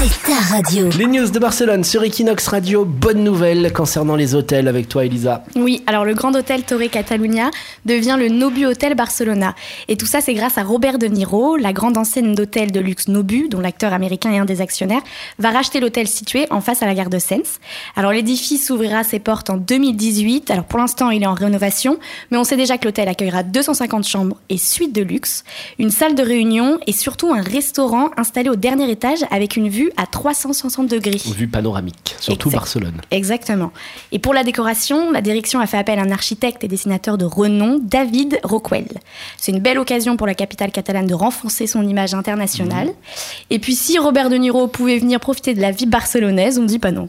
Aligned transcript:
c'est 0.00 0.22
ta 0.22 0.40
radio. 0.54 0.88
Les 0.98 1.06
news 1.06 1.28
de 1.28 1.38
Barcelone 1.38 1.84
sur 1.84 2.02
Equinox 2.02 2.46
Radio. 2.48 2.86
Bonne 2.86 3.22
nouvelle 3.22 3.70
concernant 3.70 4.16
les 4.16 4.34
hôtels 4.34 4.66
avec 4.66 4.88
toi, 4.88 5.04
Elisa. 5.04 5.44
Oui, 5.56 5.82
alors 5.86 6.06
le 6.06 6.14
grand 6.14 6.34
hôtel 6.34 6.62
Torre 6.62 6.88
Catalunya 6.90 7.50
devient 7.84 8.16
le 8.18 8.28
Nobu 8.30 8.64
Hotel 8.64 8.94
Barcelona. 8.94 9.54
Et 9.88 9.98
tout 9.98 10.06
ça, 10.06 10.22
c'est 10.22 10.32
grâce 10.32 10.56
à 10.56 10.62
Robert 10.62 10.98
De 10.98 11.06
Niro, 11.06 11.56
la 11.56 11.74
grande 11.74 11.98
enseigne 11.98 12.34
d'hôtel 12.34 12.72
de 12.72 12.80
luxe 12.80 13.08
Nobu, 13.08 13.48
dont 13.50 13.60
l'acteur 13.60 13.92
américain 13.92 14.32
est 14.32 14.38
un 14.38 14.46
des 14.46 14.62
actionnaires, 14.62 15.02
va 15.38 15.50
racheter 15.50 15.80
l'hôtel 15.80 16.08
situé 16.08 16.46
en 16.50 16.62
face 16.62 16.82
à 16.82 16.86
la 16.86 16.94
gare 16.94 17.10
de 17.10 17.18
Sens. 17.18 17.58
Alors 17.94 18.12
l'édifice 18.12 18.70
ouvrira 18.70 19.04
ses 19.04 19.18
portes 19.18 19.50
en 19.50 19.58
2018. 19.58 20.50
Alors 20.50 20.64
pour 20.64 20.78
l'instant, 20.78 21.10
il 21.10 21.24
est 21.24 21.26
en 21.26 21.34
rénovation, 21.34 21.98
mais 22.30 22.38
on 22.38 22.44
sait 22.44 22.56
déjà 22.56 22.78
que 22.78 22.86
l'hôtel 22.86 23.08
accueillera 23.08 23.42
250 23.42 24.06
chambres 24.06 24.38
et 24.48 24.56
suites 24.56 24.94
de 24.94 25.02
luxe, 25.02 25.44
une 25.78 25.90
salle 25.90 26.14
de 26.14 26.22
réunion 26.22 26.78
et 26.86 26.92
surtout 26.92 27.34
un 27.34 27.42
restaurant 27.42 28.08
installé 28.16 28.48
au 28.48 28.56
dernier 28.56 28.90
étage 28.90 29.20
avec 29.30 29.56
une 29.56 29.68
vue 29.68 29.89
à 29.96 30.06
360 30.06 30.88
degrés. 30.88 31.20
Vue 31.36 31.48
panoramique, 31.48 32.16
surtout 32.20 32.48
Exact. 32.48 32.58
Barcelone. 32.60 33.00
Exactement. 33.10 33.72
Et 34.12 34.18
pour 34.18 34.34
la 34.34 34.44
décoration, 34.44 35.10
la 35.12 35.20
direction 35.20 35.60
a 35.60 35.66
fait 35.66 35.78
appel 35.78 35.98
à 35.98 36.02
un 36.02 36.10
architecte 36.10 36.64
et 36.64 36.68
dessinateur 36.68 37.18
de 37.18 37.24
renom, 37.24 37.78
David 37.82 38.40
Rockwell. 38.42 38.88
C'est 39.36 39.52
une 39.52 39.60
belle 39.60 39.78
occasion 39.78 40.16
pour 40.16 40.26
la 40.26 40.34
capitale 40.34 40.72
catalane 40.72 41.06
de 41.06 41.14
renforcer 41.14 41.66
son 41.66 41.86
image 41.86 42.14
internationale. 42.14 42.90
Et 43.50 43.58
puis 43.58 43.74
si 43.74 43.98
Robert 43.98 44.30
De 44.30 44.36
Niro 44.36 44.68
pouvait 44.68 44.98
venir 44.98 45.20
profiter 45.20 45.54
de 45.54 45.60
la 45.60 45.70
vie 45.70 45.86
barcelonaise, 45.86 46.58
on 46.58 46.62
ne 46.62 46.68
dit 46.68 46.78
pas 46.78 46.92
non. 46.92 47.08